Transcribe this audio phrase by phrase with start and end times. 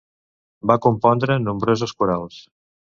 [0.71, 2.45] Va compondre nombroses corals.